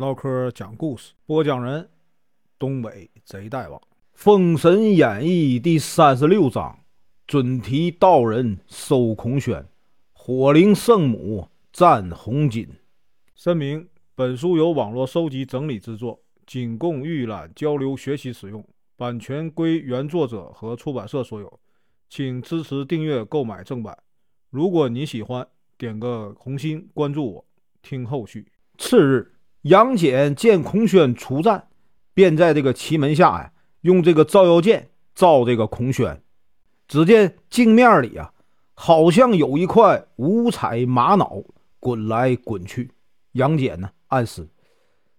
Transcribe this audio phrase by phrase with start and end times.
[0.00, 1.86] 唠嗑讲故事，播讲人：
[2.58, 3.78] 东北贼大王，
[4.14, 6.78] 《封神演义》第三十六章：
[7.26, 9.62] 准提道人收孔宣，
[10.14, 12.66] 火灵圣母战红锦。
[13.34, 21.60] 声明：本书由网络收集整理制作，仅供预览、交流、学习使用，版权归原作者和出版社所有，
[22.08, 23.94] 请支持订阅、购买正版。
[24.48, 25.46] 如果你喜欢，
[25.76, 27.44] 点个红心，关注我，
[27.82, 28.46] 听后续。
[28.78, 31.68] 次日，杨戬见孔宣出战，
[32.14, 36.22] 便在这个奇门下呀，用这个照妖剑照这个孔宣。
[36.88, 38.32] 只见镜面里啊，
[38.74, 41.44] 好像有一块五彩玛瑙
[41.78, 42.90] 滚来滚去。
[43.32, 44.48] 杨戬呢，暗思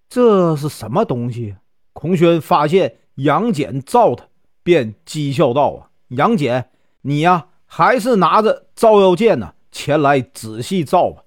[0.09, 1.55] 这是什么东西？
[1.93, 4.25] 孔宣发现杨戬照他，
[4.63, 6.69] 便讥笑道：“啊，杨戬，
[7.03, 11.23] 你呀，还是拿着照妖剑呢。”前来仔细照吧，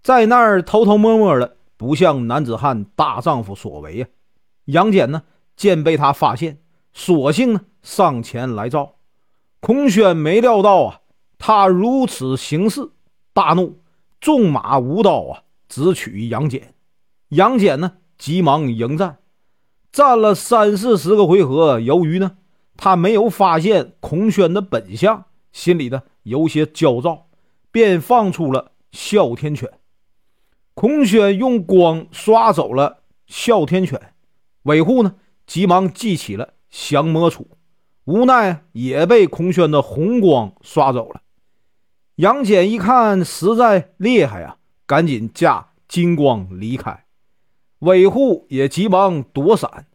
[0.00, 4.06] 在那儿偷偷摸摸的，不像男子汉大丈夫所为呀。
[4.66, 5.22] 杨戬呢，
[5.56, 6.58] 见被他发现，
[6.92, 8.96] 索性呢上前来照。
[9.60, 11.00] 孔宣没料到啊，
[11.38, 12.90] 他如此行事，
[13.32, 13.78] 大怒，
[14.20, 16.74] 纵马舞刀啊，直取杨戬。
[17.30, 19.20] 杨戬呢，急忙迎战，
[19.90, 22.32] 战了三四十个回合，由于呢
[22.76, 27.28] 他没有发现孔宣的本相，心里呢有些焦躁。
[27.72, 29.70] 便放出了哮天犬，
[30.74, 34.14] 孔宣用光刷走了哮天犬，
[34.62, 37.44] 韦护呢急忙记起了降魔杵，
[38.04, 41.22] 无奈也被孔宣的红光刷走了。
[42.16, 47.04] 杨戬一看实在厉害啊，赶紧驾金光离开，
[47.80, 49.86] 韦护也急忙躲闪。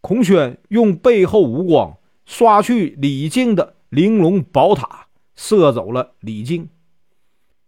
[0.00, 6.68] 孔宣用背后无光刷去李靖的玲珑宝塔，射走了李靖。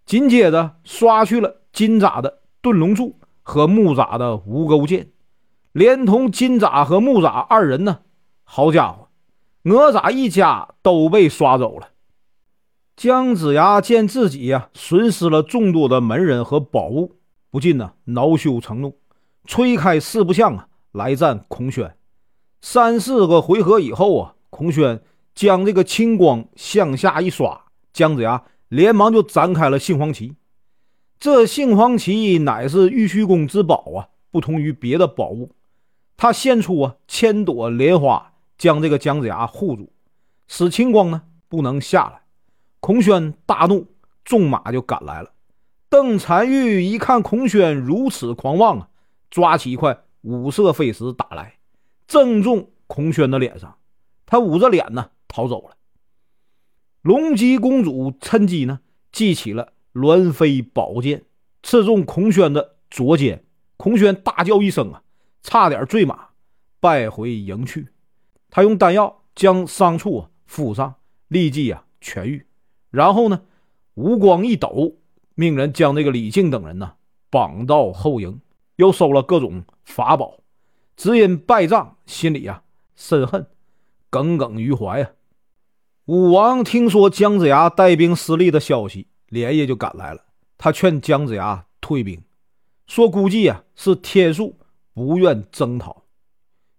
[0.06, 5.10] 紧接着刷去了金吒的遁龙柱和木吒的无钩剑，
[5.72, 7.98] 连同金吒和木吒二人呢，
[8.42, 9.10] 好家伙，
[9.64, 11.90] 哪吒一家都被刷走了。
[12.96, 17.16] 姜子牙见自己呀损失了众多的门人和宝物，
[17.50, 18.96] 不禁呢恼羞成怒，
[19.46, 21.94] 催开四不像啊来战孔宣。
[22.62, 25.02] 三四个回合以后啊，孔宣
[25.34, 28.42] 将这个青光向下一刷，姜子牙。
[28.68, 30.34] 连忙就展开了杏黄旗，
[31.18, 35.52] 这杏黄旗乃是玉虚宫之宝啊，不同于别的宝物，
[36.16, 39.90] 它现出啊千朵莲花，将这个姜子牙护住，
[40.48, 42.20] 使青光呢不能下来。
[42.80, 43.86] 孔宣大怒，
[44.24, 45.32] 纵马就赶来了。
[45.88, 48.88] 邓婵玉一看孔宣如此狂妄啊，
[49.30, 51.54] 抓起一块五色飞石打来，
[52.06, 53.76] 正中孔宣的脸上，
[54.26, 55.76] 他捂着脸呢逃走了。
[57.00, 58.80] 龙姬公主趁机呢，
[59.12, 61.22] 记起了鸾飞宝剑，
[61.62, 63.44] 刺中孔宣的左肩。
[63.76, 65.02] 孔宣大叫一声啊，
[65.42, 66.28] 差点坠马，
[66.80, 67.88] 败回营去。
[68.50, 70.94] 他用丹药将伤处啊敷上，
[71.28, 72.46] 立即啊痊愈。
[72.90, 73.42] 然后呢，
[73.94, 74.96] 无光一抖，
[75.34, 76.92] 命人将这个李靖等人呢
[77.30, 78.40] 绑到后营，
[78.76, 80.38] 又收了各种法宝。
[80.96, 82.62] 只因败仗，心里啊
[82.94, 83.46] 深恨，
[84.10, 85.10] 耿耿于怀啊。
[86.06, 90.22] 武王听说姜子牙带兵失利的消息，连夜就赶来了。
[90.58, 92.22] 他劝姜子牙退兵，
[92.86, 94.58] 说估计啊是天数
[94.92, 96.04] 不愿征讨，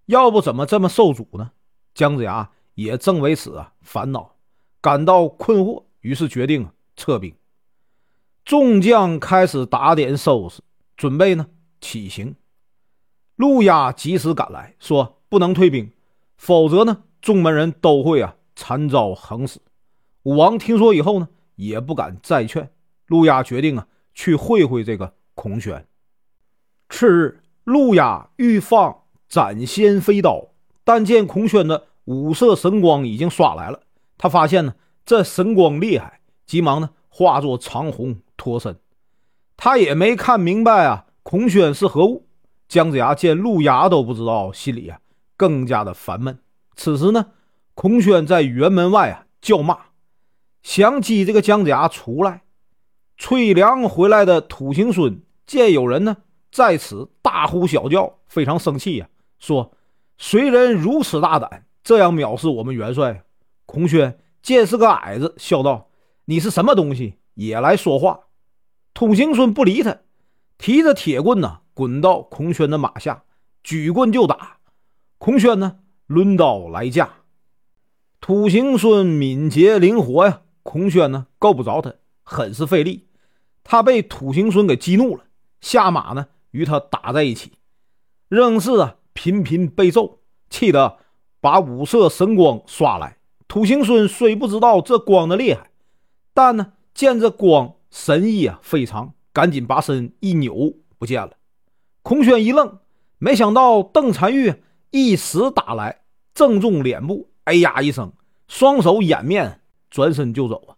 [0.06, 1.51] 要不怎么这么受阻呢？
[1.94, 4.35] 姜子牙也正为此啊烦恼，
[4.81, 7.35] 感到困惑，于是决定撤兵。
[8.44, 10.61] 众将开始打点收拾，
[10.95, 11.47] 准备呢
[11.81, 12.35] 起行。
[13.35, 15.91] 陆压及时赶来，说不能退兵，
[16.38, 18.35] 否则呢众门人都会啊。
[18.57, 19.59] 惨遭横死。
[20.23, 22.71] 武王听说以后呢，也不敢再劝。
[23.07, 25.85] 陆压决定啊，去会会这个孔宣。
[26.89, 30.49] 次日，陆压欲放斩仙飞刀，
[30.83, 33.81] 但见孔宣的五色神光已经刷来了。
[34.17, 38.79] 他发现呢，这神光厉害，急忙呢化作长虹脱身。
[39.57, 42.27] 他也没看明白啊，孔宣是何物。
[42.67, 44.99] 姜子牙见陆压都不知道，心里啊
[45.37, 46.40] 更加的烦闷。
[46.75, 47.31] 此时呢。
[47.78, 49.78] 孔宣在辕门外啊叫骂，
[50.66, 52.41] 想激这个姜子牙出来。
[53.17, 56.17] 催粮回来的土行孙见有人呢
[56.52, 59.08] 在此大呼小叫，非常生气呀，
[59.38, 59.73] 说
[60.17, 63.23] ：“谁人如此大胆，这样藐视我们元帅？”
[63.67, 65.91] 孔宣见是个矮子，笑道
[66.26, 68.22] ：“你是什么东西，也来说话？”
[68.96, 70.00] 土行孙不理他，
[70.58, 73.23] 提着铁棍呢，滚到孔宣的马下，
[73.64, 74.58] 举棍就打。
[75.20, 75.78] 孔宣呢，
[76.08, 77.09] 抡刀来架。
[78.20, 83.08] 土行孙敏捷灵活呀，孔宣呢够不着他，很是费力。
[83.64, 85.23] 他被土行孙给激怒了，
[85.62, 87.52] 下马呢与他打在一起。
[88.29, 90.97] 仍是啊频频被揍，气得
[91.40, 93.17] 把五色神光刷来。
[93.47, 95.70] 土行孙虽不知道这光的厉害，
[96.34, 101.34] 但呢见这光神意啊非常，赶紧把身一扭，不见了。
[102.02, 102.79] 孔宣一愣，
[103.20, 104.56] 没想到邓婵玉
[104.90, 106.02] 一时打来，
[106.34, 108.12] 正中脸部，哎呀一声，
[108.47, 109.62] 双手掩面，
[109.95, 110.75] 转身就走啊。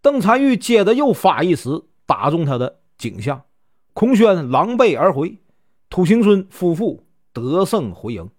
[0.00, 1.68] 邓婵玉接着又发一石，
[2.06, 3.42] 打中他的颈项，
[3.92, 5.36] 孔宣狼狈而回，
[5.88, 8.30] 土行孙夫妇得胜回营。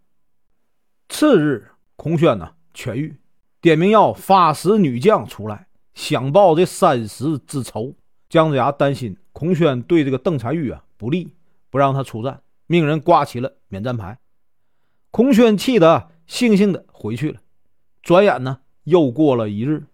[1.09, 3.17] 次日，孔宣呢痊愈。
[3.59, 7.93] 点名要发使女将出来，想报这三十之仇。
[8.29, 11.35] 姜子牙担心孔宣对这个邓婵玉啊不利，
[11.69, 14.17] 不让他出战，命人挂起了免战牌。
[15.11, 17.41] 孔宣气得悻悻的回去了。
[18.01, 18.61] 转眼呢，
[18.91, 19.85] 又过了一日，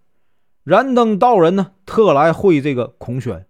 [0.63, 3.45] 燃灯道人呢特来会这个孔宣。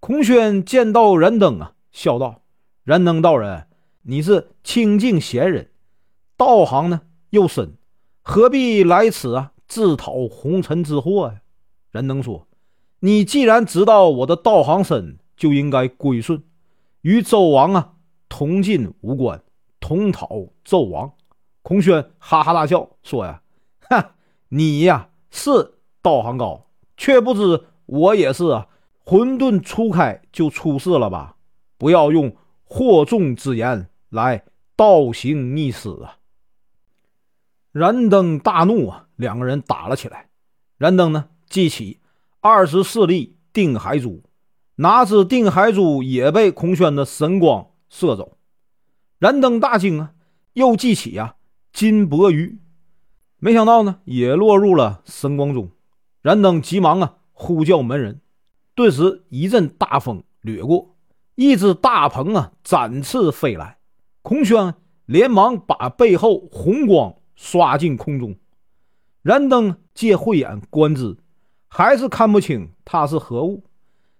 [0.00, 2.42] 孔宣见到燃灯啊，笑道
[2.82, 3.68] ：“燃灯道人，
[4.02, 5.70] 你是清净贤人，
[6.36, 7.76] 道行呢又深。”
[8.22, 9.52] 何必来此啊？
[9.68, 11.40] 自讨红尘之祸呀！
[11.92, 12.48] 燃灯说
[12.98, 16.42] ：“你既然知道我的道行深，就应该归顺，
[17.02, 17.92] 与纣王啊
[18.28, 19.40] 同进无关，
[19.78, 20.28] 同讨
[20.66, 21.12] 纣王。”
[21.62, 23.40] 孔宣哈哈大笑说：“呀，
[23.88, 24.16] 哈，
[24.54, 26.66] 你呀是道行高，
[26.98, 28.68] 却不知我也是啊！
[29.02, 31.36] 混沌初开就出世了吧？
[31.78, 32.36] 不要用
[32.68, 34.44] 惑众之言来
[34.76, 36.18] 倒行逆施啊！”
[37.72, 39.08] 燃灯大怒啊！
[39.16, 40.28] 两个人打了起来。
[40.76, 42.00] 燃灯呢，记起
[42.40, 44.22] 二十四粒定海珠，
[44.74, 48.36] 哪知定海珠也被孔宣的神光射走。
[49.18, 50.12] 燃灯大惊啊，
[50.52, 51.36] 又记起啊
[51.72, 52.58] 金钵盂，
[53.44, 55.68] 没想到呢也落入了神光中。
[56.20, 58.20] 燃灯急忙啊呼叫门人，
[58.76, 60.94] 顿时一阵大风掠过，
[61.34, 63.78] 一只大鹏啊展翅飞来。
[64.22, 64.72] 孔宣
[65.06, 67.16] 连忙把背后红光。
[67.34, 68.36] 刷进空中，
[69.22, 71.16] 燃灯借慧眼观之，
[71.66, 73.64] 还是看不清它是何物。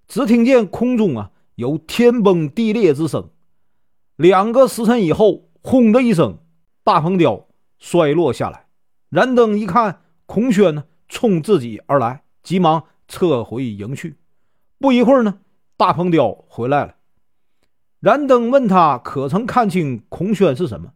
[0.09, 3.31] 只听见空中啊有天崩地裂之声。
[4.17, 6.39] 两个时辰以后，轰的一声，
[6.83, 7.47] 大鹏雕
[7.79, 8.62] 摔落下来。
[9.13, 14.17] 燃灯一看，孔宣呢冲自己而来，急忙撤回营去。
[14.79, 15.41] 不一会儿呢，
[15.77, 16.95] 大鹏雕回来了。
[18.01, 20.95] 燃灯问他可曾看清孔宣是什么？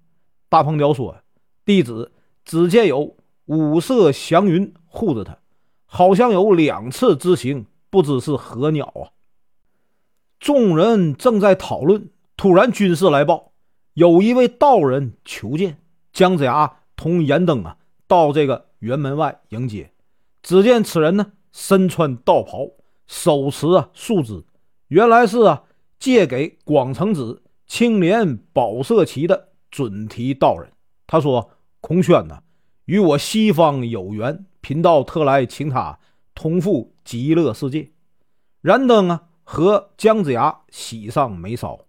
[0.48, 1.14] 大鹏雕说
[1.66, 2.10] ：“弟子。”
[2.42, 3.16] 只见有
[3.46, 5.36] 五色祥云护着他，
[5.84, 9.12] 好像有两次之行，不知是何鸟啊！
[10.40, 13.52] 众人正在讨论，突然军士来报，
[13.94, 15.82] 有一位道人求见
[16.14, 16.78] 姜子牙。
[16.94, 17.76] 同燃灯啊，
[18.06, 19.92] 到这个辕门外迎接。
[20.42, 22.70] 只见此人呢，身穿道袍，
[23.06, 24.44] 手持啊树枝，
[24.88, 25.64] 原来是啊
[25.98, 30.70] 借给广成子青莲宝色旗的准提道人。
[31.06, 31.50] 他说。
[31.82, 32.42] 孔宣呢，
[32.86, 36.00] 与我西方有缘，贫道特来请他
[36.34, 37.92] 同赴极乐世界。
[38.60, 41.86] 燃灯啊，和姜子牙喜上眉梢。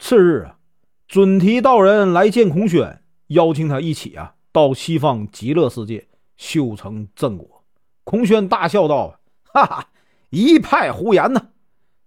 [0.00, 0.58] 次日啊，
[1.06, 7.64] 准提道人来见孔宣，邀请他一起啊到西方极乐世界修成正果。
[8.04, 9.20] 孔宣大笑道
[9.52, 9.88] ：“哈哈，
[10.30, 11.48] 一派胡言呢！”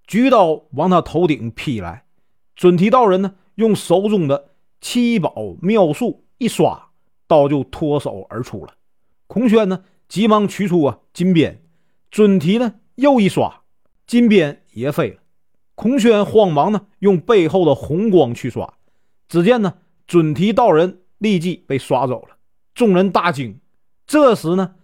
[0.06, 2.06] 举刀往他头顶劈来。
[2.56, 4.50] 准提道人呢，用手中的
[4.82, 6.22] 七宝妙术。
[6.40, 6.90] 一刷
[7.26, 8.74] 刀就脱手而出了，
[9.28, 11.64] 孔宣呢急忙取出啊金鞭，
[12.12, 13.62] 准提呢又一刷，
[14.06, 15.22] 金鞭也飞了。
[15.76, 18.74] 孔宣慌忙呢用背后的红光去刷，
[19.30, 19.76] 只见呢
[20.06, 22.33] 准提道人立即被刷走了。
[22.74, 23.60] 众人大惊。
[24.06, 24.76] 这时呢，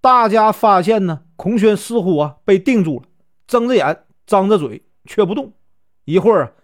[0.00, 3.06] 大家发现呢孔宣似乎啊被定住了，
[3.46, 5.52] 睁着眼张着嘴却不动。
[6.04, 6.54] 一会儿，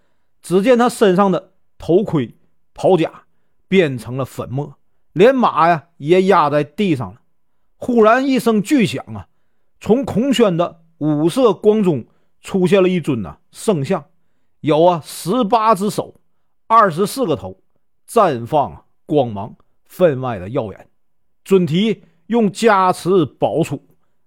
[0.41, 2.35] 只见他身上的头盔
[2.73, 3.23] 袍甲。
[3.69, 4.75] 变成了粉末，
[5.13, 7.21] 连马呀也压在地上了。
[7.75, 9.27] 忽然一声巨响啊，
[9.79, 12.05] 从孔宣的五色光中
[12.39, 14.05] 出现了一尊呐圣像，
[14.59, 16.13] 有啊十八只手，
[16.67, 17.61] 二十四个头，
[18.07, 19.55] 绽放光芒，
[19.93, 20.89] 分外的耀眼。
[21.43, 23.79] 准提用加持宝杵，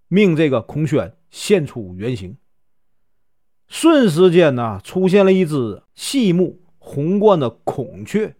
[0.06, 2.36] 命这个孔宣现出原形。
[3.66, 8.36] 瞬时间呢，出现了一只细目红冠的孔雀。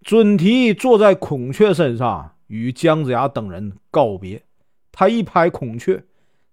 [0.00, 4.42] 准提坐在孔雀身上，与姜子牙等人告别。
[4.90, 6.04] 他一拍孔雀，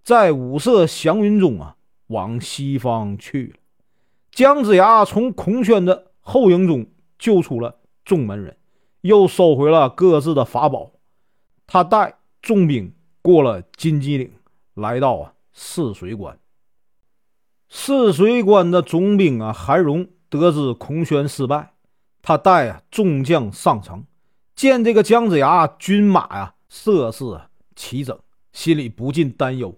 [0.04, 3.54] 在五色祥云中啊，往西方去了。
[4.32, 6.86] 姜子牙从孔宣的后营中
[7.18, 8.58] 救出了众门人，
[9.02, 10.92] 又收回了各自的法宝。
[11.68, 14.32] 他带重兵过了金鸡岭，
[14.74, 16.38] 来到啊泗水关。
[17.70, 21.74] 泗水关的总兵啊韩荣得知孔宣失败。
[22.22, 24.06] 他带啊众将上城，
[24.56, 27.24] 见这个姜子牙军马呀色势
[27.76, 28.20] 齐整，
[28.54, 29.76] 心里不禁担忧。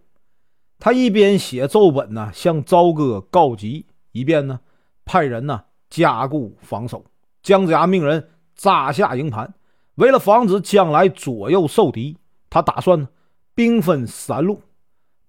[0.80, 4.60] 他一边写奏本呢，向朝歌告急，一边呢
[5.06, 7.06] 派人呢加固防守。
[7.42, 9.53] 姜子牙命人扎下营盘，
[9.95, 12.17] 为了防止将来左右受敌，
[12.50, 13.10] 他打算呢
[13.55, 14.62] 兵分三路，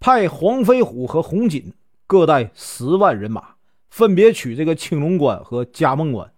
[0.01, 1.73] 派黄飞虎和红锦
[2.07, 3.55] 各带十万人马，
[3.91, 6.33] 分别取这个青龙关和佳梦关。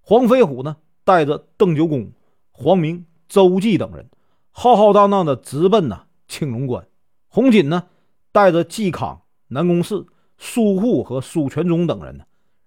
[0.00, 2.10] 黄飞虎呢带着邓九公、
[2.50, 4.08] 黄明、周忌等人，
[4.50, 6.86] 浩浩荡荡的直奔呢青龙关。
[7.28, 7.84] 红锦呢。
[8.32, 10.06] 带着嵇康、南宫适、
[10.38, 12.22] 苏护和苏全忠等人呢，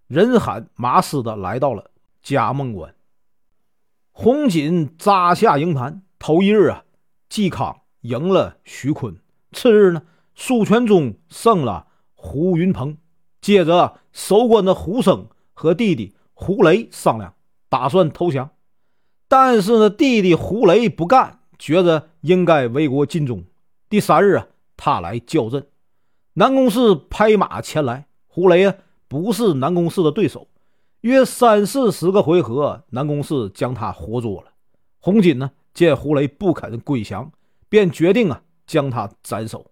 [0.07, 1.89] 人喊马嘶的来到了
[2.21, 2.93] 佳梦关。
[4.13, 6.85] 红锦扎下营盘，头一日啊，
[7.29, 9.15] 嵇康赢了徐坤；
[9.51, 10.03] 次日呢，
[10.35, 12.97] 苏全忠胜了胡云鹏。
[13.41, 17.33] 接着，守关的胡生和弟弟胡雷商量，
[17.67, 18.51] 打算投降，
[19.27, 23.43] 但是呢，弟弟胡雷不干，觉得应该为国尽忠。
[23.89, 24.47] 第三日啊。
[24.75, 25.67] 他来叫阵，
[26.33, 28.07] 南宫氏拍马前来。
[28.27, 28.75] 胡雷啊，
[29.07, 30.47] 不是南宫氏的对手。
[31.03, 34.47] 约三四十个回合，南宫氏将他活捉了。
[34.99, 37.31] 红锦呢，见胡雷不肯归降，
[37.69, 39.71] 便决定啊，将他斩首。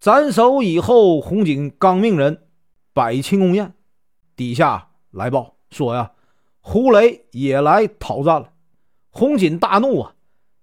[0.00, 2.46] 斩首以后，红锦刚命人
[2.92, 3.74] 摆庆功宴，
[4.34, 6.12] 底下来报说呀，
[6.60, 8.50] 胡雷也来讨战了。
[9.10, 10.14] 红锦大怒啊，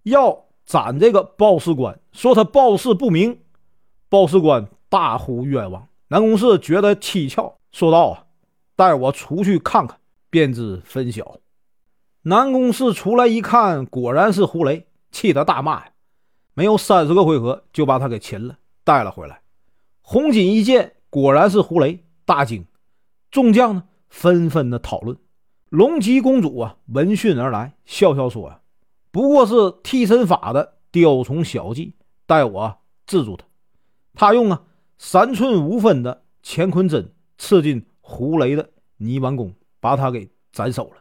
[0.04, 0.46] 要。
[0.64, 3.42] 斩这个报事官，说他报事不明，
[4.08, 5.86] 报事官大呼冤枉。
[6.08, 8.24] 南宫氏觉得蹊跷，说道：“啊，
[8.82, 10.00] 带我出去看看，
[10.32, 11.38] 便知分晓。”
[12.26, 15.92] 南宫氏出来一看，果然是胡雷，气得大骂呀！
[16.56, 19.42] 没有三十个回合，就把他给擒了，带了回来。
[20.02, 22.66] 红锦一见，果然是胡雷，大惊。
[23.30, 25.16] 众将呢，纷纷的讨论。
[25.70, 28.62] 龙吉公主啊，闻讯而来，笑笑说：“呀。”
[29.14, 31.94] 不过是替身法的雕虫小技，
[32.26, 33.46] 待我制住他。
[34.16, 34.64] 他用啊
[34.98, 40.98] 三寸五分的乾坤针刺进胡雷的泥丸宫，把他给斩首了。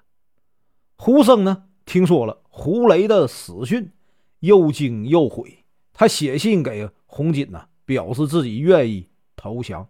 [0.95, 3.91] 胡生呢，听说了胡雷的死讯，
[4.39, 5.65] 又惊又悔。
[5.93, 9.89] 他写信给红锦呢，表示自己愿意投降。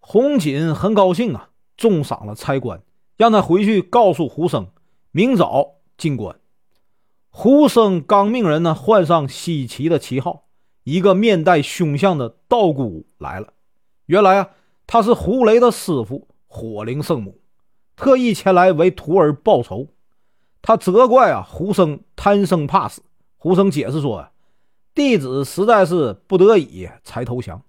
[0.00, 2.82] 红锦很高兴啊，重赏了差官，
[3.18, 4.68] 让他回去告诉胡生，
[5.10, 6.40] 明早进关。
[7.28, 10.46] 胡生刚命人呢换上西岐的旗号，
[10.84, 13.52] 一个面带凶相的道姑来了。
[14.06, 14.50] 原来啊，
[14.86, 17.40] 他是胡雷的师傅火灵圣母，
[17.96, 19.88] 特意前来为徒儿报仇。
[20.62, 23.02] 他责怪啊胡生贪生怕死。
[23.36, 24.30] 胡生解释说啊，
[24.94, 27.62] 弟子实在是不得已才投降，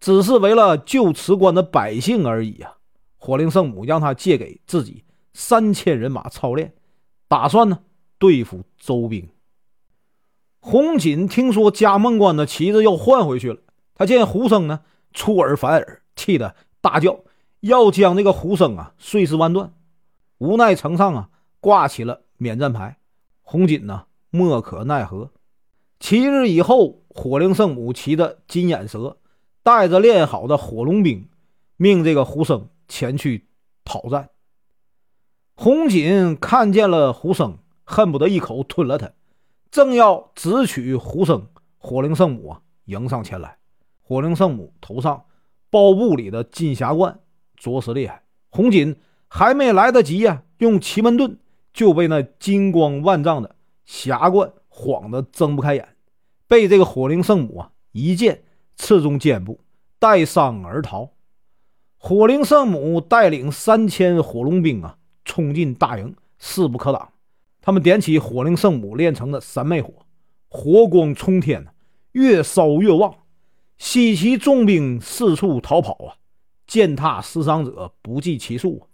[0.00, 2.76] 只是为了救持关的百姓而已啊。
[3.16, 6.74] 火灵圣母让他借给自己三千人马操练，
[7.26, 7.80] 打算呢。
[8.20, 9.28] 对付周兵，
[10.58, 13.60] 红锦听说嘉梦关的旗子要换回去了，
[13.94, 14.80] 他见胡生呢
[15.12, 17.20] 出尔反尔，气得大叫
[17.60, 19.72] 要将这个胡生啊碎尸万段。
[20.36, 22.98] 无奈城上啊挂起了免战牌，
[23.40, 25.30] 红锦呢莫可奈何。
[25.98, 29.16] 七日以后，火灵圣母骑着金眼蛇，
[29.62, 31.28] 带着练好的火龙兵，
[31.76, 33.46] 命这个胡生前去
[33.84, 34.28] 讨战。
[35.54, 37.56] 红锦看见了胡生。
[37.90, 39.10] 恨不得一口吞了他，
[39.70, 41.46] 正要直取胡生，
[41.78, 43.56] 火灵圣母啊迎上前来。
[44.02, 45.24] 火灵圣母头上
[45.70, 47.18] 包布里的金匣冠
[47.56, 48.22] 着实厉害。
[48.50, 48.96] 红锦
[49.28, 51.36] 还没来得及呀，用奇门遁
[51.72, 53.54] 就被那金光万丈的
[53.86, 55.88] 匣冠晃得睁不开眼，
[56.46, 58.42] 被这个火灵圣母啊一剑
[58.76, 59.60] 刺中肩部，
[59.98, 61.10] 带伤而逃。
[61.98, 67.10] 火灵圣母带领三千火龙兵啊冲进大营，势不可挡。
[67.60, 69.92] 他们点起火灵圣母炼成的三昧火，
[70.48, 71.66] 火光冲天
[72.12, 73.14] 越烧越旺。
[73.78, 76.16] 西岐重兵四处逃跑啊，
[76.66, 78.86] 践踏死伤者不计其数啊。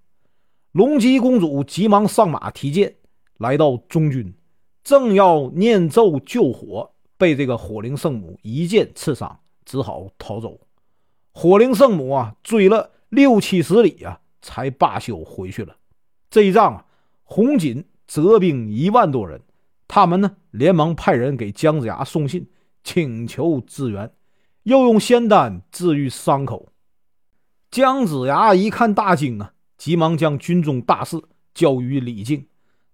[0.72, 2.94] 龙吉公主急忙上马提剑，
[3.38, 4.34] 来到中军，
[4.82, 10.60] 正要念咒救火，被这个火灵圣母一剑刺伤，只好逃走。
[11.32, 15.76] 火灵圣母啊，追了六七十里啊，才罢休回去了。
[16.30, 16.86] 这一仗啊，
[17.24, 17.84] 红锦。
[18.06, 19.40] 折兵一万多人，
[19.88, 22.46] 他们呢连忙派人给姜子牙送信，
[22.84, 24.12] 请求支援，
[24.64, 26.68] 又用仙丹治愈伤口。
[27.70, 31.22] 姜子牙一看大惊啊，急忙将军中大事
[31.54, 32.46] 交于李靖，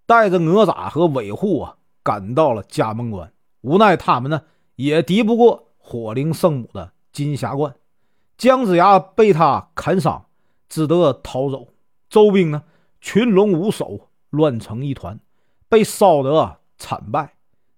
[0.07, 3.33] 带着哪吒和韦护啊赶到了嘉梦关。
[3.61, 4.43] 无奈他们呢
[4.77, 7.75] 也敌不过火灵圣母的金霞冠，
[8.37, 10.27] 姜子牙被他砍伤，
[10.69, 11.69] 只得逃走。
[12.09, 12.65] 周兵呢
[13.01, 15.21] 群龙无首，乱成一团，
[15.69, 17.35] 被烧得惨败。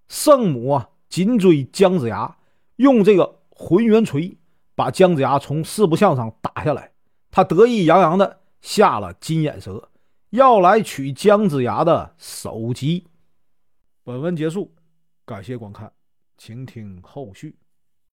[0.08, 2.36] 圣母啊，紧追姜子牙，
[2.76, 4.36] 用这个浑圆锤
[4.74, 6.90] 把姜子牙从四不像上打下来。
[7.30, 9.88] 他得意洋洋的下了金眼蛇，
[10.30, 13.06] 要来取姜子牙的首级。
[14.02, 14.74] 本文结束，
[15.24, 15.92] 感谢观看，
[16.36, 17.56] 请听后续。